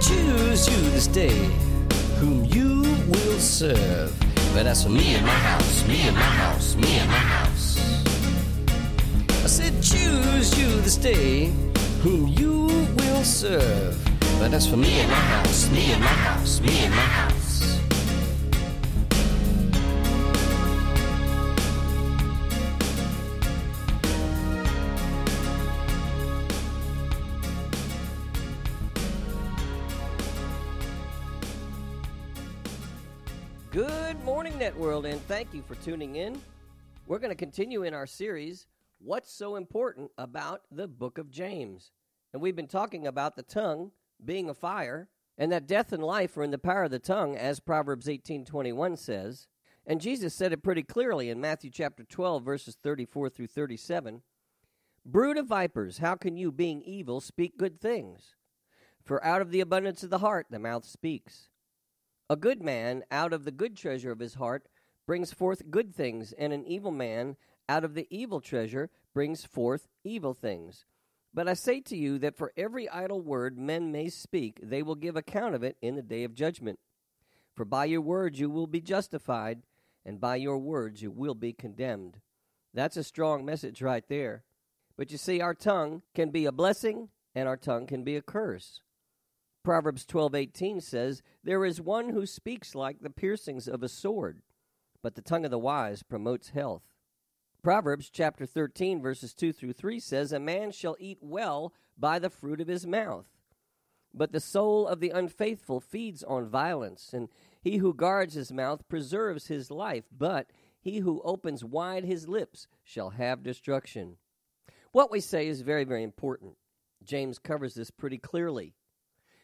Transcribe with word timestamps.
Choose 0.00 0.66
you 0.68 0.90
this 0.90 1.06
day 1.06 1.36
whom 2.18 2.44
you 2.46 2.80
will 3.08 3.38
serve. 3.38 4.12
But 4.54 4.66
as 4.66 4.82
for 4.82 4.88
me 4.88 5.14
and 5.14 5.26
my 5.26 5.32
house, 5.32 5.86
me 5.86 6.00
and 6.08 6.16
my 6.16 6.22
house, 6.22 6.74
me 6.74 6.98
and 6.98 7.08
my 7.08 7.16
house. 7.16 7.78
I 9.44 9.46
said, 9.46 9.82
choose 9.82 10.58
you 10.58 10.68
this 10.80 10.96
day 10.96 11.52
whom 12.02 12.28
you 12.28 12.66
will 12.96 13.24
serve. 13.24 13.96
But 14.38 14.54
as 14.54 14.66
for 14.66 14.76
me 14.76 15.00
and 15.00 15.10
my 15.10 15.16
house, 15.16 15.70
me 15.70 15.92
and 15.92 16.00
my 16.00 16.08
house, 16.08 16.60
me 16.60 16.78
and 16.84 16.94
my 16.94 17.02
house. 17.02 17.39
Net 34.60 34.76
World, 34.76 35.06
and 35.06 35.18
thank 35.22 35.54
you 35.54 35.62
for 35.62 35.74
tuning 35.76 36.16
in. 36.16 36.38
We're 37.06 37.18
going 37.18 37.30
to 37.30 37.34
continue 37.34 37.84
in 37.84 37.94
our 37.94 38.06
series, 38.06 38.66
What's 38.98 39.32
So 39.32 39.56
Important 39.56 40.10
About 40.18 40.64
the 40.70 40.86
Book 40.86 41.16
of 41.16 41.30
James? 41.30 41.92
And 42.34 42.42
we've 42.42 42.54
been 42.54 42.66
talking 42.66 43.06
about 43.06 43.36
the 43.36 43.42
tongue 43.42 43.92
being 44.22 44.50
a 44.50 44.54
fire, 44.54 45.08
and 45.38 45.50
that 45.50 45.66
death 45.66 45.94
and 45.94 46.02
life 46.02 46.36
are 46.36 46.42
in 46.42 46.50
the 46.50 46.58
power 46.58 46.82
of 46.82 46.90
the 46.90 46.98
tongue, 46.98 47.38
as 47.38 47.58
Proverbs 47.58 48.06
18:21 48.06 48.98
says. 48.98 49.48
And 49.86 49.98
Jesus 49.98 50.34
said 50.34 50.52
it 50.52 50.62
pretty 50.62 50.82
clearly 50.82 51.30
in 51.30 51.40
Matthew 51.40 51.70
chapter 51.70 52.04
12, 52.04 52.44
verses 52.44 52.76
34 52.82 53.30
through 53.30 53.46
37. 53.46 54.20
Brood 55.06 55.38
of 55.38 55.46
vipers, 55.46 55.98
how 55.98 56.16
can 56.16 56.36
you, 56.36 56.52
being 56.52 56.82
evil, 56.82 57.22
speak 57.22 57.56
good 57.56 57.80
things? 57.80 58.34
For 59.02 59.24
out 59.24 59.40
of 59.40 59.52
the 59.52 59.60
abundance 59.60 60.02
of 60.02 60.10
the 60.10 60.18
heart 60.18 60.48
the 60.50 60.58
mouth 60.58 60.84
speaks. 60.84 61.49
A 62.30 62.36
good 62.36 62.62
man 62.62 63.02
out 63.10 63.32
of 63.32 63.44
the 63.44 63.50
good 63.50 63.76
treasure 63.76 64.12
of 64.12 64.20
his 64.20 64.34
heart 64.34 64.68
brings 65.04 65.32
forth 65.32 65.68
good 65.68 65.92
things, 65.92 66.32
and 66.32 66.52
an 66.52 66.64
evil 66.64 66.92
man 66.92 67.36
out 67.68 67.82
of 67.82 67.94
the 67.94 68.06
evil 68.08 68.40
treasure 68.40 68.88
brings 69.12 69.44
forth 69.44 69.88
evil 70.04 70.32
things. 70.32 70.84
But 71.34 71.48
I 71.48 71.54
say 71.54 71.80
to 71.80 71.96
you 71.96 72.20
that 72.20 72.36
for 72.36 72.52
every 72.56 72.88
idle 72.88 73.20
word 73.20 73.58
men 73.58 73.90
may 73.90 74.10
speak, 74.10 74.60
they 74.62 74.80
will 74.80 74.94
give 74.94 75.16
account 75.16 75.56
of 75.56 75.64
it 75.64 75.76
in 75.82 75.96
the 75.96 76.02
day 76.02 76.22
of 76.22 76.36
judgment. 76.36 76.78
For 77.56 77.64
by 77.64 77.86
your 77.86 78.00
words 78.00 78.38
you 78.38 78.48
will 78.48 78.68
be 78.68 78.80
justified, 78.80 79.64
and 80.06 80.20
by 80.20 80.36
your 80.36 80.58
words 80.58 81.02
you 81.02 81.10
will 81.10 81.34
be 81.34 81.52
condemned. 81.52 82.20
That's 82.72 82.96
a 82.96 83.02
strong 83.02 83.44
message 83.44 83.82
right 83.82 84.04
there. 84.08 84.44
But 84.96 85.10
you 85.10 85.18
see, 85.18 85.40
our 85.40 85.54
tongue 85.54 86.02
can 86.14 86.30
be 86.30 86.46
a 86.46 86.52
blessing, 86.52 87.08
and 87.34 87.48
our 87.48 87.56
tongue 87.56 87.88
can 87.88 88.04
be 88.04 88.14
a 88.14 88.22
curse. 88.22 88.82
Proverbs 89.62 90.06
12:18 90.06 90.80
says, 90.80 91.22
"There 91.44 91.66
is 91.66 91.82
one 91.82 92.08
who 92.08 92.24
speaks 92.24 92.74
like 92.74 93.00
the 93.00 93.10
piercings 93.10 93.68
of 93.68 93.82
a 93.82 93.90
sword, 93.90 94.42
but 95.02 95.16
the 95.16 95.22
tongue 95.22 95.44
of 95.44 95.50
the 95.50 95.58
wise 95.58 96.02
promotes 96.02 96.50
health." 96.50 96.82
Proverbs 97.62 98.08
chapter 98.08 98.46
13 98.46 99.02
verses 99.02 99.34
2 99.34 99.52
through 99.52 99.74
3 99.74 100.00
says, 100.00 100.32
"A 100.32 100.40
man 100.40 100.70
shall 100.70 100.96
eat 100.98 101.18
well 101.22 101.74
by 101.98 102.18
the 102.18 102.30
fruit 102.30 102.58
of 102.62 102.68
his 102.68 102.86
mouth, 102.86 103.26
but 104.14 104.32
the 104.32 104.40
soul 104.40 104.88
of 104.88 104.98
the 104.98 105.10
unfaithful 105.10 105.78
feeds 105.78 106.24
on 106.24 106.48
violence, 106.48 107.12
and 107.12 107.28
he 107.60 107.76
who 107.76 107.92
guards 107.92 108.32
his 108.32 108.50
mouth 108.50 108.88
preserves 108.88 109.48
his 109.48 109.70
life, 109.70 110.08
but 110.10 110.50
he 110.80 111.00
who 111.00 111.20
opens 111.20 111.62
wide 111.62 112.04
his 112.04 112.26
lips 112.26 112.66
shall 112.82 113.10
have 113.10 113.42
destruction." 113.42 114.16
What 114.92 115.10
we 115.10 115.20
say 115.20 115.46
is 115.46 115.60
very 115.60 115.84
very 115.84 116.02
important. 116.02 116.56
James 117.02 117.38
covers 117.38 117.74
this 117.74 117.90
pretty 117.90 118.18
clearly 118.18 118.74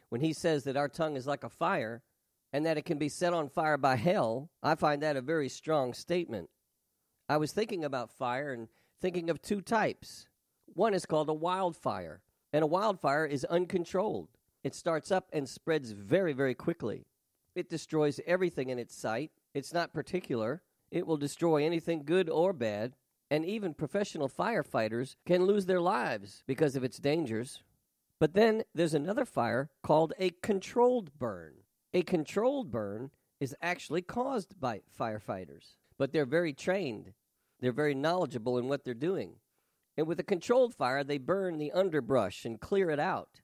when 0.08 0.20
he 0.20 0.32
says 0.32 0.64
that 0.64 0.76
our 0.76 0.88
tongue 0.88 1.16
is 1.16 1.26
like 1.26 1.44
a 1.44 1.48
fire 1.48 2.02
and 2.52 2.64
that 2.64 2.78
it 2.78 2.84
can 2.84 2.98
be 2.98 3.08
set 3.08 3.34
on 3.34 3.48
fire 3.48 3.76
by 3.76 3.96
hell, 3.96 4.50
I 4.62 4.74
find 4.74 5.02
that 5.02 5.16
a 5.16 5.20
very 5.20 5.48
strong 5.48 5.94
statement. 5.94 6.48
I 7.28 7.36
was 7.38 7.52
thinking 7.52 7.84
about 7.84 8.10
fire 8.10 8.52
and 8.52 8.68
thinking 9.00 9.30
of 9.30 9.42
two 9.42 9.60
types. 9.60 10.28
One 10.66 10.94
is 10.94 11.06
called 11.06 11.28
a 11.28 11.34
wildfire, 11.34 12.22
and 12.52 12.62
a 12.62 12.68
wildfire 12.68 13.26
is 13.26 13.44
uncontrolled. 13.44 14.28
It 14.62 14.74
starts 14.74 15.10
up 15.10 15.28
and 15.32 15.48
spreads 15.48 15.90
very, 15.90 16.32
very 16.32 16.54
quickly. 16.54 17.06
It 17.54 17.70
destroys 17.70 18.20
everything 18.26 18.68
in 18.68 18.78
its 18.78 18.94
sight. 18.94 19.30
It's 19.54 19.72
not 19.72 19.94
particular. 19.94 20.62
It 20.90 21.06
will 21.06 21.16
destroy 21.16 21.64
anything 21.64 22.04
good 22.04 22.28
or 22.28 22.52
bad. 22.52 22.94
And 23.30 23.44
even 23.44 23.74
professional 23.74 24.28
firefighters 24.28 25.16
can 25.24 25.46
lose 25.46 25.66
their 25.66 25.80
lives 25.80 26.44
because 26.46 26.76
of 26.76 26.84
its 26.84 26.98
dangers. 26.98 27.62
But 28.18 28.34
then 28.34 28.64
there's 28.74 28.94
another 28.94 29.24
fire 29.24 29.70
called 29.82 30.14
a 30.18 30.30
controlled 30.42 31.18
burn. 31.18 31.54
A 31.92 32.02
controlled 32.02 32.70
burn 32.70 33.10
is 33.40 33.54
actually 33.60 34.02
caused 34.02 34.58
by 34.58 34.80
firefighters, 34.98 35.76
but 35.98 36.12
they're 36.12 36.26
very 36.26 36.52
trained. 36.52 37.12
They're 37.60 37.72
very 37.72 37.94
knowledgeable 37.94 38.58
in 38.58 38.68
what 38.68 38.84
they're 38.84 38.94
doing. 38.94 39.36
And 39.96 40.06
with 40.06 40.20
a 40.20 40.24
controlled 40.24 40.74
fire, 40.74 41.04
they 41.04 41.18
burn 41.18 41.58
the 41.58 41.72
underbrush 41.72 42.44
and 42.44 42.60
clear 42.60 42.90
it 42.90 43.00
out. 43.00 43.40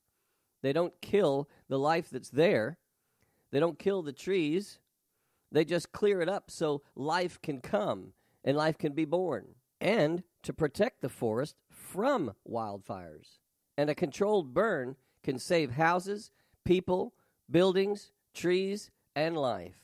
They 0.62 0.72
don't 0.72 1.00
kill 1.00 1.49
the 1.69 1.78
life 1.78 2.09
that's 2.10 2.31
there. 2.31 2.78
They 3.50 3.60
don't 3.60 3.78
kill 3.78 4.03
the 4.03 4.12
trees. 4.12 4.78
They 5.50 5.65
just 5.65 5.93
clear 5.93 6.21
it 6.22 6.28
up 6.28 6.50
so 6.50 6.83
life 6.94 7.41
can 7.43 7.60
come 7.60 8.12
and 8.44 8.56
life 8.56 8.78
can 8.78 8.93
be 8.93 9.04
born. 9.04 9.54
And 9.81 10.22
to 10.43 10.53
protect 10.53 11.00
the 11.00 11.09
forest 11.09 11.56
from 11.69 12.34
wildfires. 12.49 13.39
And 13.82 13.91
a 13.91 13.97
controlled 13.97 14.54
burn 14.54 14.94
can 15.25 15.41
save 15.41 15.72
houses, 15.72 16.31
people, 16.65 17.15
buildings, 17.50 18.12
trees, 18.32 18.93
and 19.16 19.37
life. 19.37 19.75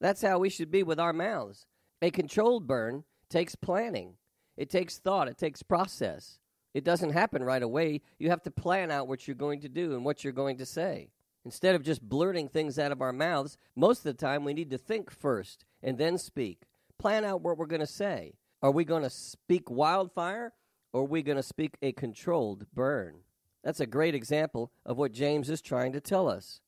That's 0.00 0.22
how 0.22 0.38
we 0.38 0.48
should 0.48 0.70
be 0.70 0.84
with 0.84 1.00
our 1.00 1.12
mouths. 1.12 1.66
A 2.00 2.12
controlled 2.12 2.68
burn 2.68 3.02
takes 3.28 3.56
planning, 3.56 4.14
it 4.56 4.70
takes 4.70 4.98
thought, 4.98 5.26
it 5.26 5.38
takes 5.38 5.60
process. 5.60 6.38
It 6.72 6.84
doesn't 6.84 7.14
happen 7.14 7.42
right 7.42 7.64
away. 7.64 8.02
You 8.20 8.30
have 8.30 8.44
to 8.44 8.52
plan 8.52 8.92
out 8.92 9.08
what 9.08 9.26
you're 9.26 9.34
going 9.34 9.62
to 9.62 9.68
do 9.68 9.96
and 9.96 10.04
what 10.04 10.22
you're 10.22 10.32
going 10.32 10.58
to 10.58 10.64
say. 10.64 11.10
Instead 11.44 11.74
of 11.74 11.82
just 11.82 12.08
blurting 12.08 12.48
things 12.48 12.78
out 12.78 12.92
of 12.92 13.02
our 13.02 13.12
mouths, 13.12 13.58
most 13.74 13.98
of 13.98 14.04
the 14.04 14.14
time 14.24 14.44
we 14.44 14.54
need 14.54 14.70
to 14.70 14.78
think 14.78 15.10
first 15.10 15.64
and 15.82 15.98
then 15.98 16.16
speak. 16.16 16.62
Plan 16.96 17.24
out 17.24 17.40
what 17.40 17.58
we're 17.58 17.66
going 17.66 17.80
to 17.80 17.88
say. 17.88 18.34
Are 18.62 18.70
we 18.70 18.84
going 18.84 19.02
to 19.02 19.10
speak 19.10 19.68
wildfire 19.68 20.52
or 20.92 21.00
are 21.00 21.06
we 21.06 21.24
going 21.24 21.38
to 21.38 21.42
speak 21.42 21.74
a 21.82 21.90
controlled 21.90 22.66
burn? 22.72 23.16
That's 23.62 23.80
a 23.80 23.86
great 23.86 24.14
example 24.14 24.72
of 24.84 24.98
what 24.98 25.12
James 25.12 25.48
is 25.48 25.60
trying 25.60 25.92
to 25.92 26.00
tell 26.00 26.28
us. 26.28 26.60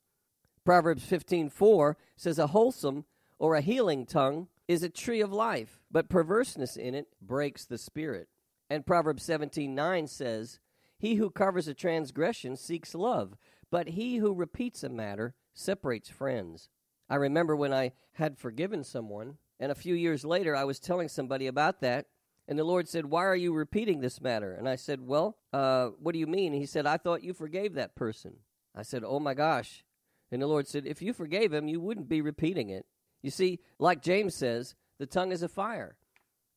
Proverbs 0.64 1.04
15:4 1.04 1.96
says 2.16 2.38
a 2.38 2.48
wholesome 2.48 3.04
or 3.38 3.54
a 3.54 3.60
healing 3.60 4.06
tongue 4.06 4.48
is 4.66 4.82
a 4.82 4.88
tree 4.88 5.20
of 5.20 5.32
life, 5.32 5.80
but 5.90 6.08
perverseness 6.08 6.76
in 6.76 6.94
it 6.94 7.08
breaks 7.20 7.64
the 7.64 7.78
spirit. 7.78 8.28
And 8.70 8.86
Proverbs 8.86 9.22
17:9 9.22 10.06
says, 10.06 10.60
"He 10.96 11.16
who 11.16 11.30
covers 11.30 11.68
a 11.68 11.74
transgression 11.74 12.56
seeks 12.56 12.94
love, 12.94 13.36
but 13.70 13.88
he 13.88 14.16
who 14.16 14.32
repeats 14.32 14.82
a 14.82 14.88
matter 14.88 15.34
separates 15.52 16.08
friends." 16.08 16.70
I 17.10 17.16
remember 17.16 17.54
when 17.54 17.74
I 17.74 17.92
had 18.12 18.38
forgiven 18.38 18.84
someone, 18.84 19.38
and 19.60 19.70
a 19.70 19.74
few 19.74 19.94
years 19.94 20.24
later 20.24 20.56
I 20.56 20.64
was 20.64 20.80
telling 20.80 21.08
somebody 21.08 21.46
about 21.46 21.80
that, 21.80 22.06
and 22.46 22.58
the 22.58 22.64
Lord 22.64 22.88
said, 22.88 23.06
Why 23.06 23.24
are 23.24 23.36
you 23.36 23.52
repeating 23.52 24.00
this 24.00 24.20
matter? 24.20 24.52
And 24.52 24.68
I 24.68 24.76
said, 24.76 25.00
Well, 25.00 25.38
uh, 25.52 25.88
what 25.98 26.12
do 26.12 26.18
you 26.18 26.26
mean? 26.26 26.52
he 26.52 26.66
said, 26.66 26.86
I 26.86 26.96
thought 26.96 27.24
you 27.24 27.32
forgave 27.32 27.74
that 27.74 27.94
person. 27.94 28.36
I 28.74 28.82
said, 28.82 29.02
Oh 29.04 29.20
my 29.20 29.34
gosh. 29.34 29.84
And 30.30 30.42
the 30.42 30.46
Lord 30.46 30.66
said, 30.66 30.86
If 30.86 31.00
you 31.00 31.12
forgave 31.12 31.52
him, 31.52 31.68
you 31.68 31.80
wouldn't 31.80 32.08
be 32.08 32.20
repeating 32.20 32.70
it. 32.70 32.86
You 33.22 33.30
see, 33.30 33.60
like 33.78 34.02
James 34.02 34.34
says, 34.34 34.74
the 34.98 35.06
tongue 35.06 35.32
is 35.32 35.42
a 35.42 35.48
fire. 35.48 35.96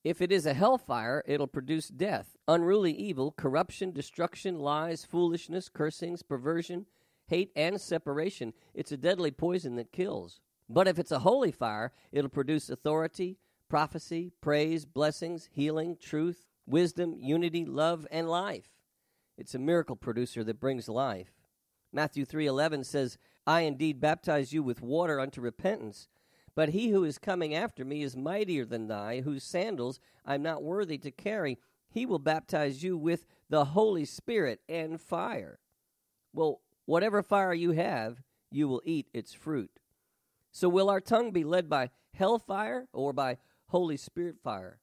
If 0.04 0.22
it 0.22 0.32
is 0.32 0.46
a 0.46 0.54
hellfire, 0.54 1.24
it'll 1.26 1.48
produce 1.48 1.88
death, 1.88 2.36
unruly 2.48 2.92
evil, 2.92 3.32
corruption, 3.32 3.92
destruction, 3.92 4.60
lies, 4.60 5.06
foolishness, 5.06 5.70
cursings, 5.70 6.24
perversion, 6.24 6.86
hate, 7.28 7.52
and 7.56 7.80
separation. 7.80 8.54
It's 8.74 8.92
a 8.92 8.98
deadly 8.98 9.32
poison 9.32 9.76
that 9.76 9.92
kills. 9.92 10.40
But 10.70 10.88
if 10.88 11.00
it's 11.00 11.12
a 11.12 11.20
holy 11.20 11.52
fire, 11.52 11.94
it'll 12.12 12.30
produce 12.30 12.70
authority, 12.70 13.38
prophecy, 13.70 14.32
praise, 14.42 14.86
blessings, 14.86 15.50
healing, 15.52 15.98
truth, 16.02 16.46
wisdom, 16.66 17.16
unity, 17.20 17.66
love, 17.66 18.08
and 18.12 18.30
life. 18.30 18.70
It's 19.38 19.56
a 19.56 19.60
miracle 19.60 19.96
producer 19.96 20.44
that 20.44 20.60
brings 20.60 20.90
life. 20.90 21.32
Matthew 21.92 22.26
3:11 22.26 22.84
says, 22.86 23.18
I 23.46 23.62
indeed 23.62 24.02
baptize 24.02 24.52
you 24.52 24.62
with 24.62 24.82
water 24.82 25.20
unto 25.20 25.40
repentance, 25.40 26.10
but 26.54 26.70
he 26.70 26.90
who 26.90 27.04
is 27.04 27.18
coming 27.18 27.56
after 27.56 27.86
me 27.86 28.04
is 28.04 28.18
mightier 28.18 28.66
than 28.66 28.92
I, 28.92 29.22
whose 29.22 29.44
sandals 29.44 30.00
I 30.26 30.36
am 30.36 30.44
not 30.44 30.64
worthy 30.64 30.98
to 30.98 31.12
carry. 31.12 31.58
He 31.90 32.06
will 32.06 32.20
baptize 32.20 32.84
you 32.84 32.98
with 32.98 33.26
the 33.50 33.66
Holy 33.66 34.04
Spirit 34.04 34.60
and 34.68 35.00
fire. 35.00 35.60
Well, 36.34 36.62
whatever 36.86 37.24
fire 37.24 37.54
you 37.54 37.72
have, 37.72 38.22
you 38.52 38.68
will 38.68 38.82
eat 38.84 39.08
its 39.14 39.34
fruit. 39.34 39.80
So, 40.52 40.68
will 40.68 40.90
our 40.90 41.00
tongue 41.00 41.32
be 41.32 41.44
led 41.44 41.70
by 41.70 41.92
hellfire 42.14 42.88
or 42.92 43.14
by 43.14 43.38
Holy 43.70 43.98
Spirit 43.98 44.38
fire? 44.44 44.80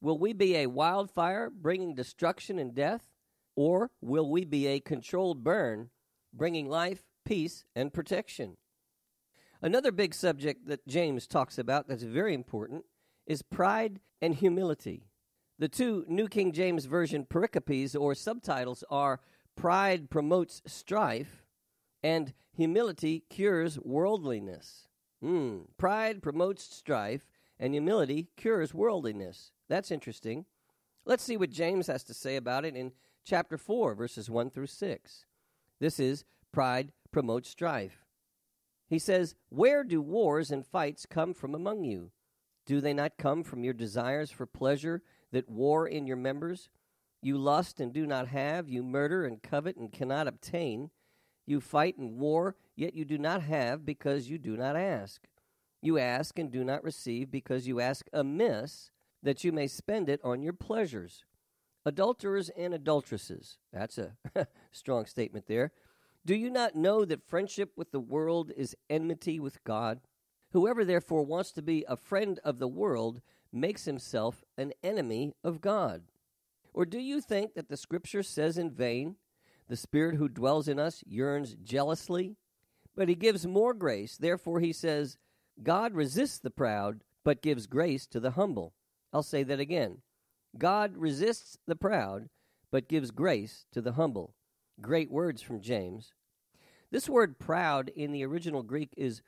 Will 0.00 0.18
we 0.18 0.32
be 0.32 0.56
a 0.56 0.66
wildfire 0.66 1.50
bringing 1.50 1.94
destruction 1.94 2.58
and 2.58 2.74
death? 2.74 3.10
Or 3.56 3.90
will 4.00 4.30
we 4.30 4.44
be 4.44 4.66
a 4.66 4.80
controlled 4.80 5.42
burn 5.42 5.90
bringing 6.32 6.68
life, 6.68 7.02
peace, 7.24 7.64
and 7.74 7.92
protection? 7.92 8.56
Another 9.60 9.90
big 9.90 10.14
subject 10.14 10.66
that 10.68 10.86
James 10.86 11.26
talks 11.26 11.58
about 11.58 11.88
that's 11.88 12.04
very 12.04 12.34
important 12.34 12.84
is 13.26 13.42
pride 13.42 14.00
and 14.22 14.36
humility. 14.36 15.08
The 15.58 15.68
two 15.68 16.04
New 16.06 16.28
King 16.28 16.52
James 16.52 16.84
Version 16.84 17.24
pericopes 17.24 17.96
or 17.96 18.14
subtitles 18.14 18.84
are 18.88 19.20
Pride 19.56 20.08
promotes 20.08 20.62
strife 20.66 21.42
and 22.00 22.32
Humility 22.58 23.22
cures 23.30 23.78
worldliness. 23.78 24.88
Mm, 25.22 25.66
pride 25.76 26.20
promotes 26.20 26.64
strife 26.64 27.37
and 27.58 27.74
humility 27.74 28.28
cures 28.36 28.74
worldliness. 28.74 29.52
That's 29.68 29.90
interesting. 29.90 30.46
Let's 31.04 31.22
see 31.22 31.36
what 31.36 31.50
James 31.50 31.86
has 31.86 32.04
to 32.04 32.14
say 32.14 32.36
about 32.36 32.64
it 32.64 32.76
in 32.76 32.92
chapter 33.24 33.58
4, 33.58 33.94
verses 33.94 34.30
1 34.30 34.50
through 34.50 34.66
6. 34.66 35.26
This 35.80 36.00
is 36.00 36.24
Pride 36.52 36.92
promotes 37.12 37.48
strife. 37.50 38.04
He 38.88 38.98
says, 38.98 39.34
Where 39.48 39.84
do 39.84 40.00
wars 40.00 40.50
and 40.50 40.66
fights 40.66 41.06
come 41.08 41.34
from 41.34 41.54
among 41.54 41.84
you? 41.84 42.10
Do 42.66 42.80
they 42.80 42.94
not 42.94 43.18
come 43.18 43.42
from 43.42 43.64
your 43.64 43.74
desires 43.74 44.30
for 44.30 44.46
pleasure 44.46 45.02
that 45.32 45.48
war 45.48 45.86
in 45.86 46.06
your 46.06 46.16
members? 46.16 46.68
You 47.20 47.36
lust 47.36 47.80
and 47.80 47.92
do 47.92 48.06
not 48.06 48.28
have, 48.28 48.68
you 48.68 48.82
murder 48.82 49.24
and 49.24 49.42
covet 49.42 49.76
and 49.76 49.92
cannot 49.92 50.28
obtain. 50.28 50.90
You 51.46 51.60
fight 51.60 51.96
and 51.98 52.18
war, 52.18 52.56
yet 52.76 52.94
you 52.94 53.04
do 53.04 53.18
not 53.18 53.42
have 53.42 53.84
because 53.84 54.28
you 54.28 54.38
do 54.38 54.56
not 54.56 54.76
ask. 54.76 55.22
You 55.80 55.98
ask 55.98 56.38
and 56.38 56.50
do 56.50 56.64
not 56.64 56.84
receive 56.84 57.30
because 57.30 57.68
you 57.68 57.80
ask 57.80 58.06
amiss, 58.12 58.90
that 59.22 59.44
you 59.44 59.52
may 59.52 59.66
spend 59.66 60.08
it 60.08 60.20
on 60.24 60.42
your 60.42 60.52
pleasures. 60.52 61.24
Adulterers 61.84 62.50
and 62.56 62.74
adulteresses. 62.74 63.58
That's 63.72 63.98
a 63.98 64.16
strong 64.70 65.06
statement 65.06 65.46
there. 65.46 65.72
Do 66.26 66.34
you 66.34 66.50
not 66.50 66.74
know 66.74 67.04
that 67.04 67.26
friendship 67.26 67.72
with 67.76 67.90
the 67.90 68.00
world 68.00 68.52
is 68.56 68.76
enmity 68.90 69.40
with 69.40 69.62
God? 69.64 70.00
Whoever 70.52 70.84
therefore 70.84 71.24
wants 71.24 71.52
to 71.52 71.62
be 71.62 71.84
a 71.88 71.96
friend 71.96 72.40
of 72.44 72.58
the 72.58 72.68
world 72.68 73.20
makes 73.52 73.84
himself 73.84 74.44
an 74.56 74.72
enemy 74.82 75.32
of 75.44 75.60
God. 75.60 76.02
Or 76.74 76.84
do 76.84 76.98
you 76.98 77.20
think 77.20 77.54
that 77.54 77.68
the 77.68 77.76
Scripture 77.76 78.22
says 78.22 78.58
in 78.58 78.70
vain, 78.70 79.16
The 79.68 79.76
Spirit 79.76 80.16
who 80.16 80.28
dwells 80.28 80.68
in 80.68 80.78
us 80.78 81.02
yearns 81.06 81.56
jealously? 81.62 82.36
But 82.94 83.08
he 83.08 83.14
gives 83.14 83.46
more 83.46 83.74
grace. 83.74 84.16
Therefore, 84.16 84.60
he 84.60 84.72
says, 84.72 85.16
God 85.62 85.94
resists 85.94 86.38
the 86.38 86.50
proud, 86.50 87.02
but 87.24 87.42
gives 87.42 87.66
grace 87.66 88.06
to 88.08 88.20
the 88.20 88.32
humble. 88.32 88.74
I'll 89.12 89.22
say 89.22 89.42
that 89.42 89.60
again. 89.60 89.98
God 90.56 90.96
resists 90.96 91.58
the 91.66 91.76
proud, 91.76 92.28
but 92.70 92.88
gives 92.88 93.10
grace 93.10 93.66
to 93.72 93.80
the 93.80 93.92
humble. 93.92 94.34
Great 94.80 95.10
words 95.10 95.42
from 95.42 95.60
James. 95.60 96.14
This 96.90 97.08
word 97.08 97.38
proud 97.38 97.90
in 97.90 98.12
the 98.12 98.24
original 98.24 98.62
Greek 98.62 98.94
is 98.96 99.22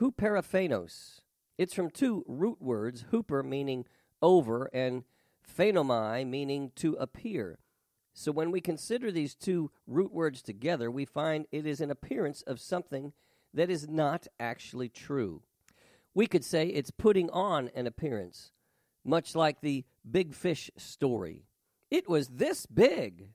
huperaphanos. 0.00 1.20
It's 1.58 1.74
from 1.74 1.90
two 1.90 2.24
root 2.28 2.60
words, 2.60 3.06
huper 3.12 3.44
meaning 3.44 3.86
over 4.22 4.70
and 4.72 5.04
phenomai 5.46 6.26
meaning 6.26 6.72
to 6.76 6.94
appear. 6.94 7.58
So 8.12 8.32
when 8.32 8.50
we 8.50 8.60
consider 8.60 9.10
these 9.10 9.34
two 9.34 9.70
root 9.86 10.12
words 10.12 10.42
together, 10.42 10.90
we 10.90 11.04
find 11.04 11.46
it 11.50 11.66
is 11.66 11.80
an 11.80 11.90
appearance 11.90 12.42
of 12.42 12.60
something 12.60 13.12
that 13.52 13.70
is 13.70 13.88
not 13.88 14.26
actually 14.38 14.88
true. 14.88 15.42
We 16.14 16.26
could 16.26 16.44
say 16.44 16.66
it's 16.66 16.90
putting 16.90 17.30
on 17.30 17.70
an 17.74 17.86
appearance, 17.86 18.52
much 19.04 19.34
like 19.34 19.60
the 19.60 19.84
big 20.08 20.34
fish 20.34 20.70
story. 20.76 21.44
It 21.90 22.08
was 22.08 22.28
this 22.28 22.66
big, 22.66 23.30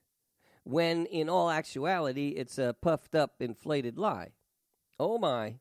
when 0.64 1.06
in 1.06 1.30
all 1.30 1.50
actuality 1.50 2.30
it's 2.30 2.58
a 2.58 2.76
puffed 2.82 3.16
up, 3.16 3.36
inflated 3.40 3.98
lie. 3.98 4.32
Oh 5.00 5.18
my. 5.18 5.56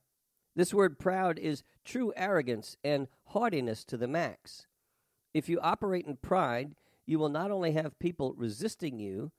This 0.56 0.72
word 0.72 0.99
proud 0.99 1.38
is 1.38 1.64
true 1.84 2.12
arrogance 2.16 2.76
and 2.84 3.08
haughtiness 3.26 3.84
to 3.87 3.96
the 3.96 4.06
max. 4.06 4.66
If 5.32 5.49
you 5.49 5.58
operate 5.61 6.06
in 6.06 6.16
pride, 6.16 6.76
you 7.06 7.19
will 7.19 7.28
not 7.28 7.50
only 7.50 7.72
have 7.72 7.99
people 7.99 8.34
resisting 8.37 8.99
you, 8.99 9.32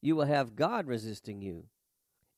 you 0.00 0.14
will 0.14 0.26
have 0.26 0.56
God 0.56 0.86
resisting 0.86 1.42
you. 1.42 1.66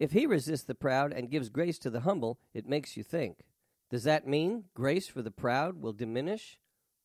If 0.00 0.12
He 0.12 0.26
resists 0.26 0.64
the 0.64 0.74
proud 0.74 1.12
and 1.12 1.30
gives 1.30 1.50
grace 1.50 1.78
to 1.80 1.90
the 1.90 2.00
humble, 2.00 2.38
it 2.54 2.66
makes 2.66 2.96
you 2.96 3.02
think. 3.02 3.44
Does 3.92 4.04
that 4.04 4.26
mean 4.26 4.64
grace 4.72 5.06
for 5.06 5.20
the 5.20 5.30
proud 5.30 5.82
will 5.82 5.92
diminish? 5.92 6.58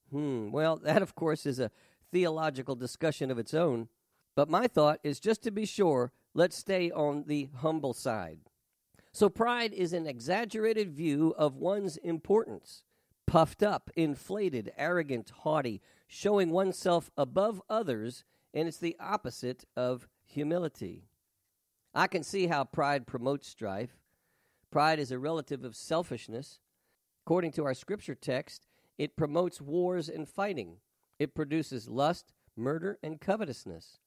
Hmm, 0.09 0.51
well, 0.51 0.77
that 0.83 1.01
of 1.01 1.15
course 1.15 1.45
is 1.45 1.59
a 1.59 1.69
theological 2.13 2.75
discussion 2.75 3.29
of 3.29 3.37
its 3.37 3.53
own. 3.53 3.89
But 4.37 4.49
my 4.49 4.67
thought 4.67 4.99
is 5.03 5.19
just 5.19 5.43
to 5.43 5.51
be 5.51 5.65
sure, 5.65 6.13
let's 6.33 6.55
stay 6.55 6.89
on 6.89 7.25
the 7.27 7.49
humble 7.57 7.93
side. 7.93 8.39
So, 9.11 9.27
pride 9.27 9.73
is 9.73 9.91
an 9.91 10.07
exaggerated 10.07 10.91
view 10.91 11.33
of 11.37 11.55
one's 11.55 11.97
importance, 11.97 12.83
puffed 13.25 13.63
up, 13.63 13.89
inflated, 13.95 14.71
arrogant, 14.77 15.31
haughty, 15.39 15.81
showing 16.07 16.51
oneself 16.51 17.09
above 17.17 17.61
others, 17.69 18.23
and 18.53 18.67
it's 18.67 18.77
the 18.77 18.95
opposite 18.99 19.65
of 19.75 20.07
humility. 20.23 21.09
I 21.93 22.07
can 22.07 22.23
see 22.23 22.47
how 22.47 22.63
pride 22.63 23.07
promotes 23.07 23.47
strife. 23.47 23.97
Pride 24.71 24.99
is 24.99 25.11
a 25.11 25.19
relative 25.19 25.65
of 25.65 25.75
selfishness. 25.75 26.59
According 27.27 27.51
to 27.51 27.65
our 27.65 27.73
scripture 27.73 28.15
text, 28.15 28.67
it 28.97 29.17
promotes 29.17 29.59
wars 29.59 30.07
and 30.07 30.29
fighting. 30.29 30.77
It 31.19 31.35
produces 31.35 31.89
lust, 31.89 32.31
murder, 32.55 32.99
and 33.03 33.19
covetousness. 33.19 33.99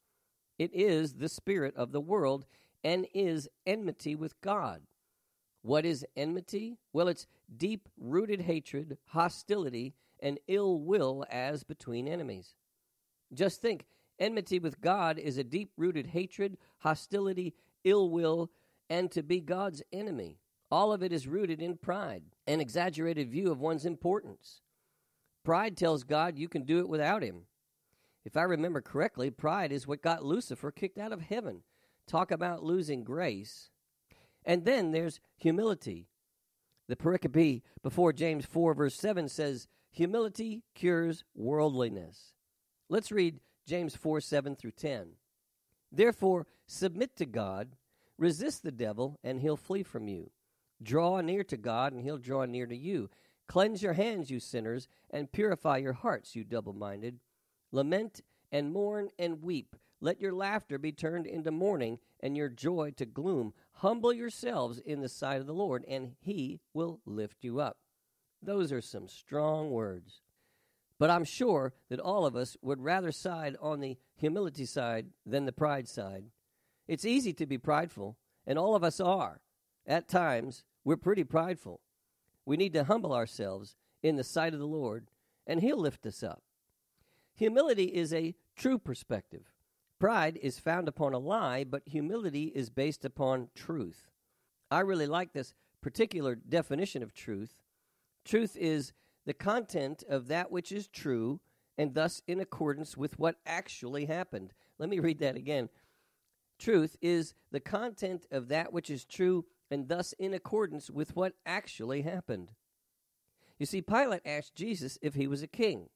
It 0.59 0.71
is 0.73 1.13
the 1.13 1.29
spirit 1.29 1.77
of 1.77 1.93
the 1.93 2.01
world 2.01 2.47
and 2.83 3.07
is 3.13 3.47
enmity 3.67 4.15
with 4.15 4.41
God. 4.41 4.85
What 5.61 5.85
is 5.85 6.07
enmity? 6.17 6.79
Well, 6.95 7.09
it's 7.09 7.27
deep 7.55 7.91
rooted 7.99 8.41
hatred, 8.41 8.97
hostility, 9.09 9.93
and 10.21 10.41
ill 10.49 10.81
will 10.81 11.27
as 11.31 11.63
between 11.63 12.09
enemies. 12.09 12.55
Just 13.35 13.61
think 13.61 13.85
enmity 14.19 14.59
with 14.59 14.81
God 14.81 15.19
is 15.19 15.37
a 15.37 15.45
deep 15.45 15.73
rooted 15.77 16.07
hatred, 16.07 16.57
hostility, 16.79 17.53
ill 17.85 18.09
will, 18.09 18.51
and 18.89 19.11
to 19.11 19.23
be 19.23 19.41
God's 19.41 19.83
enemy. 19.93 20.39
All 20.71 20.91
of 20.91 21.03
it 21.03 21.13
is 21.13 21.27
rooted 21.27 21.61
in 21.61 21.77
pride, 21.77 22.23
an 22.51 22.61
exaggerated 22.61 23.31
view 23.31 23.51
of 23.51 23.61
one's 23.61 23.87
importance. 23.87 24.61
Pride 25.45 25.77
tells 25.77 26.05
God 26.05 26.39
you 26.39 26.49
can 26.49 26.65
do 26.65 26.81
it 26.81 26.89
without 26.89 27.23
him. 27.23 27.43
If 28.25 28.37
I 28.37 28.43
remember 28.43 28.81
correctly, 28.81 29.31
pride 29.31 29.73
is 29.73 29.87
what 29.87 30.03
got 30.03 30.25
Lucifer 30.25 30.71
kicked 30.71 30.99
out 30.99 31.13
of 31.13 31.23
heaven. 31.23 31.63
Talk 32.07 32.31
about 32.31 32.65
losing 32.65 33.05
grace. 33.05 33.71
And 34.45 34.65
then 34.65 34.91
there's 34.91 35.21
humility. 35.37 36.09
The 36.89 36.97
pericope 36.97 37.63
before 37.83 38.13
James 38.13 38.45
4, 38.47 38.75
verse 38.75 38.97
7 38.97 39.29
says, 39.29 39.69
Humility 39.93 40.63
cures 40.75 41.25
worldliness. 41.35 42.35
Let's 42.89 43.13
read 43.13 43.41
James 43.67 43.95
4 43.95 44.21
7 44.21 44.57
through 44.57 44.73
10. 44.73 45.11
Therefore, 45.93 46.47
submit 46.67 47.17
to 47.17 47.27
God, 47.27 47.77
resist 48.19 48.63
the 48.63 48.73
devil, 48.73 49.19
and 49.23 49.41
he'll 49.41 49.57
flee 49.57 49.83
from 49.83 50.09
you. 50.09 50.31
Draw 50.83 51.21
near 51.21 51.45
to 51.45 51.57
God, 51.57 51.93
and 51.93 52.03
he'll 52.03 52.19
draw 52.19 52.45
near 52.45 52.67
to 52.67 52.77
you. 52.77 53.11
Cleanse 53.47 53.83
your 53.83 53.95
hands, 53.95 54.31
you 54.31 54.41
sinners, 54.41 54.89
and 55.11 55.33
purify 55.33 55.79
your 55.79 55.93
hearts, 55.93 56.37
you 56.37 56.45
double 56.45 56.73
minded. 56.73 57.19
Lament 57.73 58.23
and 58.53 58.73
mourn 58.73 59.11
and 59.19 59.43
weep. 59.43 59.77
Let 60.01 60.21
your 60.21 60.33
laughter 60.33 60.79
be 60.79 60.93
turned 60.93 61.27
into 61.27 61.51
mourning, 61.51 61.99
and 62.21 62.37
your 62.37 62.49
joy 62.49 62.93
to 62.97 63.05
gloom. 63.05 63.53
Humble 63.73 64.13
yourselves 64.13 64.79
in 64.79 65.01
the 65.01 65.09
sight 65.09 65.41
of 65.41 65.47
the 65.47 65.53
Lord, 65.53 65.85
and 65.87 66.13
he 66.21 66.61
will 66.73 67.01
lift 67.05 67.45
you 67.45 67.61
up. 67.61 67.79
Those 68.43 68.73
are 68.73 68.81
some 68.81 69.09
strong 69.09 69.71
words. 69.71 70.23
But 70.99 71.11
I'm 71.11 71.25
sure 71.25 71.73
that 71.89 72.01
all 72.01 72.27
of 72.27 72.37
us 72.37 72.57
would 72.63 72.83
rather 72.83 73.13
side 73.13 73.57
on 73.61 73.81
the 73.81 73.99
humility 74.17 74.67
side 74.67 75.07
than 75.27 75.45
the 75.45 75.53
pride 75.53 75.89
side. 75.89 76.25
It's 76.89 77.05
easy 77.05 77.33
to 77.35 77.47
be 77.47 77.59
prideful, 77.59 78.17
and 78.47 78.59
all 78.59 78.75
of 78.75 78.85
us 78.85 79.01
are. 79.01 79.41
At 79.87 80.09
times, 80.09 80.65
we're 80.85 80.97
pretty 80.97 81.25
prideful. 81.25 81.81
We 82.47 82.57
need 82.57 82.73
to 82.75 82.85
humble 82.85 83.13
ourselves 83.13 83.77
in 84.03 84.17
the 84.17 84.25
sight 84.25 84.55
of 84.55 84.61
the 84.61 84.67
Lord, 84.67 85.09
and 85.47 85.61
He'll 85.61 85.79
lift 85.79 86.07
us 86.07 86.23
up. 86.23 86.43
Humility 87.35 87.85
is 87.85 88.13
a 88.13 88.35
true 88.57 88.79
perspective. 88.79 89.53
Pride 89.99 90.39
is 90.43 90.59
found 90.59 90.89
upon 90.89 91.13
a 91.13 91.19
lie, 91.19 91.65
but 91.65 91.83
humility 91.87 92.53
is 92.55 92.71
based 92.71 93.05
upon 93.05 93.49
truth. 93.55 94.11
I 94.71 94.81
really 94.81 95.07
like 95.07 95.33
this 95.33 95.55
particular 95.81 96.35
definition 96.35 97.03
of 97.03 97.15
truth, 97.15 97.57
truth 98.25 98.57
is 98.57 98.93
the 99.27 99.35
content 99.35 100.03
of 100.09 100.29
that 100.29 100.51
which 100.51 100.73
is 100.73 100.89
true 100.89 101.41
and 101.79 101.95
thus 101.95 102.23
in 102.27 102.41
accordance 102.41 102.97
with 102.97 103.19
what 103.19 103.37
actually 103.47 104.07
happened. 104.07 104.53
Let 104.79 104.89
me 104.89 104.99
read 104.99 105.19
that 105.21 105.37
again. 105.37 105.69
Truth 106.59 106.97
is 107.01 107.35
the 107.51 107.61
content 107.61 108.27
of 108.31 108.49
that 108.49 108.73
which 108.73 108.91
is 108.91 109.05
true 109.05 109.47
and 109.71 109.89
thus 109.89 110.13
in 110.19 110.35
accordance 110.35 110.91
with 110.91 111.15
what 111.15 111.35
actually 111.47 112.03
happened. 112.03 112.53
You 113.59 113.67
see, 113.67 113.83
Pilate 113.83 114.23
asked 114.25 114.55
Jesus 114.55 114.99
if 115.03 115.15
he 115.15 115.27
was 115.27 115.43
a 115.43 115.47
king. 115.47 115.89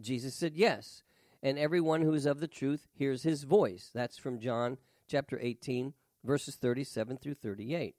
Jesus 0.00 0.34
said 0.34 0.56
yes, 0.56 1.02
and 1.42 1.58
everyone 1.58 2.02
who 2.02 2.14
is 2.14 2.26
of 2.26 2.40
the 2.40 2.48
truth 2.48 2.86
hears 2.94 3.24
his 3.24 3.42
voice. 3.42 3.90
That's 3.92 4.16
from 4.16 4.38
John 4.38 4.78
chapter 5.08 5.38
18, 5.40 5.94
verses 6.24 6.56
37 6.56 7.18
through 7.18 7.34
38. 7.34 7.94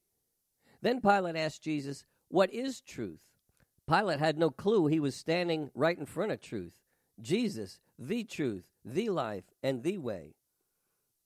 Then 0.82 1.02
Pilate 1.02 1.36
asked 1.36 1.64
Jesus, 1.64 2.04
What 2.30 2.52
is 2.54 2.82
truth? 2.82 3.22
Pilate 3.88 4.20
had 4.20 4.38
no 4.38 4.50
clue 4.50 4.88
he 4.88 5.00
was 5.00 5.16
standing 5.16 5.70
right 5.76 5.98
in 5.98 6.06
front 6.06 6.32
of 6.32 6.42
truth. 6.42 6.74
Jesus, 7.22 7.80
the 8.00 8.24
truth, 8.24 8.64
the 8.84 9.10
life, 9.10 9.46
and 9.62 9.84
the 9.84 9.98
way. 9.98 10.36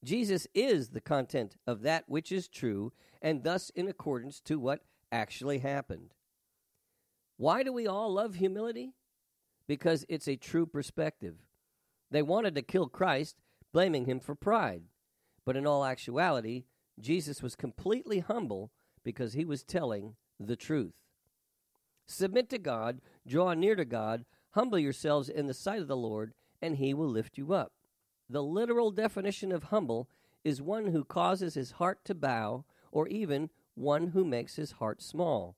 Jesus 0.03 0.47
is 0.53 0.89
the 0.89 1.01
content 1.01 1.57
of 1.65 1.81
that 1.81 2.03
which 2.07 2.31
is 2.31 2.47
true, 2.47 2.93
and 3.21 3.43
thus 3.43 3.69
in 3.71 3.87
accordance 3.87 4.39
to 4.41 4.59
what 4.59 4.81
actually 5.11 5.59
happened. 5.59 6.13
Why 7.37 7.63
do 7.63 7.73
we 7.73 7.87
all 7.87 8.13
love 8.13 8.35
humility? 8.35 8.93
Because 9.67 10.05
it's 10.07 10.27
a 10.27 10.35
true 10.35 10.65
perspective. 10.65 11.35
They 12.09 12.21
wanted 12.21 12.55
to 12.55 12.61
kill 12.61 12.87
Christ, 12.87 13.37
blaming 13.73 14.05
him 14.05 14.19
for 14.19 14.35
pride. 14.35 14.83
But 15.45 15.55
in 15.55 15.67
all 15.67 15.85
actuality, 15.85 16.65
Jesus 16.99 17.43
was 17.43 17.55
completely 17.55 18.19
humble 18.19 18.71
because 19.03 19.33
he 19.33 19.45
was 19.45 19.63
telling 19.63 20.15
the 20.39 20.55
truth. 20.55 20.93
Submit 22.07 22.49
to 22.49 22.57
God, 22.57 23.01
draw 23.27 23.53
near 23.53 23.75
to 23.75 23.85
God, 23.85 24.25
humble 24.51 24.79
yourselves 24.79 25.29
in 25.29 25.47
the 25.47 25.53
sight 25.53 25.81
of 25.81 25.87
the 25.87 25.97
Lord, 25.97 26.33
and 26.61 26.77
he 26.77 26.93
will 26.93 27.09
lift 27.09 27.37
you 27.37 27.53
up. 27.53 27.73
The 28.29 28.43
literal 28.43 28.91
definition 28.91 29.51
of 29.51 29.65
humble 29.65 30.09
is 30.43 30.61
one 30.61 30.87
who 30.87 31.03
causes 31.03 31.53
his 31.53 31.71
heart 31.71 32.03
to 32.05 32.15
bow, 32.15 32.65
or 32.91 33.07
even 33.07 33.49
one 33.75 34.07
who 34.07 34.25
makes 34.25 34.55
his 34.55 34.73
heart 34.73 35.01
small. 35.01 35.55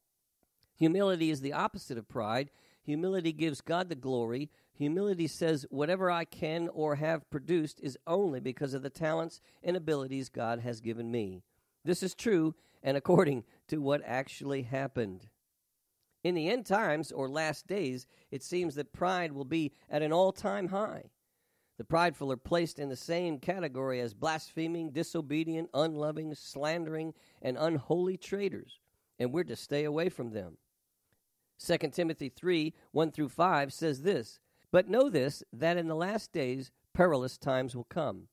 Humility 0.75 1.29
is 1.29 1.41
the 1.41 1.53
opposite 1.53 1.97
of 1.97 2.07
pride. 2.07 2.49
Humility 2.83 3.33
gives 3.33 3.61
God 3.61 3.89
the 3.89 3.95
glory. 3.95 4.49
Humility 4.73 5.27
says, 5.27 5.65
Whatever 5.69 6.09
I 6.09 6.25
can 6.25 6.69
or 6.69 6.95
have 6.95 7.29
produced 7.29 7.79
is 7.81 7.97
only 8.07 8.39
because 8.39 8.73
of 8.73 8.81
the 8.81 8.89
talents 8.89 9.41
and 9.63 9.75
abilities 9.75 10.29
God 10.29 10.59
has 10.61 10.79
given 10.79 11.11
me. 11.11 11.43
This 11.83 12.01
is 12.01 12.15
true 12.15 12.55
and 12.81 12.95
according 12.95 13.43
to 13.67 13.77
what 13.77 14.01
actually 14.05 14.63
happened. 14.63 15.27
In 16.23 16.35
the 16.35 16.49
end 16.49 16.65
times 16.65 17.11
or 17.11 17.29
last 17.29 17.67
days, 17.67 18.07
it 18.31 18.43
seems 18.43 18.75
that 18.75 18.93
pride 18.93 19.31
will 19.31 19.45
be 19.45 19.71
at 19.89 20.01
an 20.01 20.11
all 20.11 20.31
time 20.31 20.69
high. 20.69 21.11
The 21.79 21.85
prideful 21.85 22.29
are 22.33 22.37
placed 22.37 22.77
in 22.77 22.89
the 22.89 22.97
same 22.97 23.39
category 23.39 24.01
as 24.01 24.13
blaspheming, 24.13 24.91
disobedient, 24.91 25.69
unloving, 25.73 26.35
slandering, 26.35 27.13
and 27.41 27.55
unholy 27.57 28.17
traitors, 28.17 28.81
and 29.17 29.31
we're 29.31 29.45
to 29.45 29.55
stay 29.55 29.85
away 29.85 30.09
from 30.09 30.31
them. 30.31 30.57
2 31.65 31.77
Timothy 31.93 32.27
3 32.27 32.73
1 32.91 33.11
through 33.13 33.29
5 33.29 33.71
says 33.71 34.01
this 34.01 34.41
But 34.73 34.89
know 34.89 35.09
this, 35.09 35.41
that 35.53 35.77
in 35.77 35.87
the 35.87 35.95
last 35.95 36.33
days 36.33 36.69
perilous 36.93 37.37
times 37.37 37.77
will 37.77 37.85
come. 37.85 38.27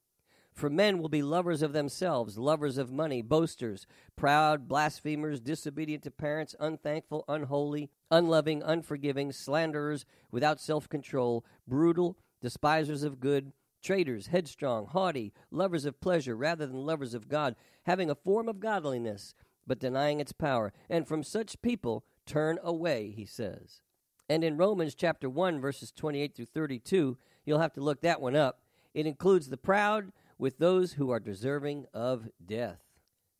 For 0.52 0.68
men 0.68 0.98
will 0.98 1.08
be 1.08 1.22
lovers 1.22 1.62
of 1.62 1.72
themselves, 1.72 2.36
lovers 2.38 2.78
of 2.78 2.90
money, 2.90 3.22
boasters, 3.22 3.86
proud, 4.16 4.66
blasphemers, 4.66 5.38
disobedient 5.38 6.02
to 6.02 6.10
parents, 6.10 6.56
unthankful, 6.58 7.24
unholy, 7.28 7.90
unloving, 8.10 8.64
unforgiving, 8.64 9.30
slanderers, 9.30 10.04
without 10.32 10.58
self 10.58 10.88
control, 10.88 11.44
brutal 11.68 12.16
despisers 12.40 13.02
of 13.02 13.20
good, 13.20 13.52
traitors, 13.82 14.28
headstrong, 14.28 14.86
haughty, 14.86 15.32
lovers 15.50 15.84
of 15.84 16.00
pleasure 16.00 16.36
rather 16.36 16.66
than 16.66 16.86
lovers 16.86 17.14
of 17.14 17.28
God, 17.28 17.56
having 17.84 18.10
a 18.10 18.14
form 18.14 18.48
of 18.48 18.60
godliness, 18.60 19.34
but 19.66 19.78
denying 19.78 20.20
its 20.20 20.32
power. 20.32 20.72
And 20.88 21.06
from 21.06 21.22
such 21.22 21.62
people 21.62 22.04
turn 22.26 22.58
away, 22.62 23.12
he 23.14 23.26
says. 23.26 23.80
And 24.28 24.42
in 24.42 24.56
Romans 24.56 24.94
chapter 24.94 25.30
1, 25.30 25.60
verses 25.60 25.92
28 25.92 26.34
through 26.34 26.46
32, 26.46 27.16
you'll 27.44 27.60
have 27.60 27.72
to 27.74 27.80
look 27.80 28.00
that 28.00 28.20
one 28.20 28.34
up. 28.34 28.60
It 28.92 29.06
includes 29.06 29.48
the 29.48 29.56
proud 29.56 30.12
with 30.38 30.58
those 30.58 30.94
who 30.94 31.10
are 31.10 31.20
deserving 31.20 31.86
of 31.94 32.28
death. 32.44 32.80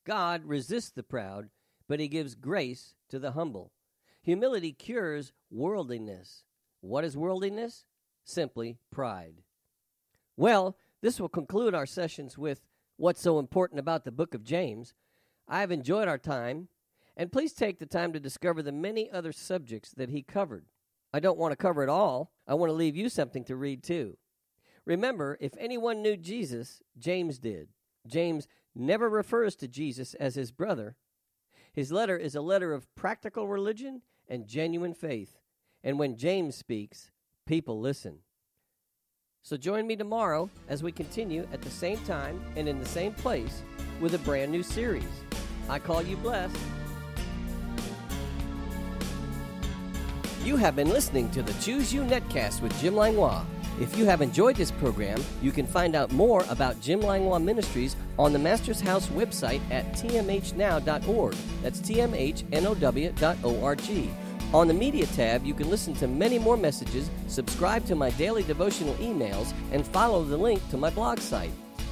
God 0.05 0.45
resists 0.45 0.91
the 0.91 1.03
proud, 1.03 1.49
but 1.89 1.99
he 1.99 2.09
gives 2.09 2.35
grace 2.35 2.95
to 3.09 3.19
the 3.19 3.33
humble. 3.33 3.73
Humility 4.23 4.73
cures 4.73 5.33
worldliness. 5.51 6.45
What 6.81 7.05
is 7.05 7.17
worldliness? 7.17 7.85
Simply 8.27 8.79
pride. 8.91 9.43
Well, 10.37 10.77
this 11.01 11.21
will 11.21 11.29
conclude 11.29 11.75
our 11.75 11.87
sessions 11.87 12.37
with 12.37 12.61
what's 12.97 13.23
so 13.23 13.39
important 13.39 13.81
about 13.81 14.05
the 14.05 14.13
book 14.13 14.35
of 14.35 14.45
James. 14.45 14.95
I've 15.49 15.71
enjoyed 15.71 16.09
our 16.09 16.19
time, 16.19 16.69
and 17.17 17.33
please 17.33 17.53
take 17.53 17.79
the 17.79 17.87
time 17.87 18.13
to 18.13 18.21
discover 18.21 18.63
the 18.63 18.73
many 18.73 19.11
other 19.11 19.33
subjects 19.33 19.93
that 19.97 20.11
he 20.11 20.23
covered. 20.23 20.67
I 21.13 21.21
don't 21.21 21.39
want 21.39 21.53
to 21.53 21.57
cover 21.57 21.83
it 21.83 21.89
all, 21.89 22.33
I 22.47 22.55
want 22.55 22.71
to 22.71 22.75
leave 22.75 22.97
you 22.97 23.09
something 23.09 23.45
to 23.45 23.57
read 23.57 23.83
too. 23.83 24.19
Remember, 24.85 25.37
if 25.41 25.53
anyone 25.59 26.03
knew 26.03 26.17
Jesus, 26.17 26.83
James 26.99 27.39
did. 27.39 27.69
James 28.07 28.47
never 28.75 29.09
refers 29.09 29.57
to 29.57 29.69
Jesus 29.69 30.15
as 30.15 30.35
his 30.35 30.53
brother. 30.53 30.97
His 31.73 31.93
letter 31.93 32.17
is 32.17 32.35
a 32.35 32.41
letter 32.41 32.73
of 32.73 32.93
practical 32.95 33.49
religion 33.49 34.03
and 34.29 34.47
genuine 34.47 34.95
faith. 34.95 35.39
And 35.83 35.99
when 35.99 36.17
James 36.17 36.57
speaks, 36.57 37.11
people 37.47 37.81
listen. 37.81 38.19
So 39.43 39.57
join 39.57 39.87
me 39.87 39.95
tomorrow 39.95 40.51
as 40.69 40.83
we 40.83 40.91
continue 40.91 41.47
at 41.53 41.63
the 41.63 41.71
same 41.71 41.99
time 41.99 42.45
and 42.57 42.69
in 42.69 42.81
the 42.81 42.87
same 42.87 43.15
place 43.15 43.63
with 44.01 44.15
a 44.15 44.19
brand 44.19 44.51
new 44.51 44.65
series. 44.65 45.05
I 45.69 45.79
call 45.79 46.03
you 46.03 46.17
blessed. 46.17 46.57
You 50.45 50.57
have 50.57 50.77
been 50.77 50.91
listening 50.91 51.31
to 51.31 51.43
the 51.43 51.53
Choose 51.55 51.93
You 51.95 52.03
Netcast 52.03 52.61
with 52.61 52.77
Jim 52.81 52.95
Langlois. 52.95 53.45
If 53.81 53.97
you 53.97 54.05
have 54.07 54.23
enjoyed 54.23 54.57
this 54.57 54.71
program, 54.71 55.23
you 55.43 55.53
can 55.53 55.67
find 55.67 55.95
out 55.95 56.11
more 56.13 56.45
about 56.49 56.81
Jim 56.81 57.01
Langlois 57.01 57.39
Ministries 57.39 57.95
on 58.19 58.33
the 58.33 58.39
Master's 58.39 58.81
House 58.81 59.07
website 59.09 59.61
at 59.71 59.93
tmhnow.org. 59.93 61.35
That's 61.63 61.81
tmhnow.org. 61.81 62.17
On 64.55 64.69
the 64.69 64.75
Media 64.75 65.07
tab, 65.07 65.45
you 65.45 65.55
can 65.55 65.69
listen 65.69 65.93
to 65.95 66.07
many 66.07 66.39
more 66.39 66.57
messages, 66.57 67.11
subscribe 67.27 67.85
to 67.87 67.95
my 67.95 68.11
daily 68.11 68.45
devotional 68.45 68.95
emails, 68.95 69.53
and 69.73 69.87
follow 69.87 70.23
the 70.23 70.37
link 70.37 70.67
to 70.71 70.77
my 70.77 70.89
blog 70.91 71.19
site. 71.19 71.51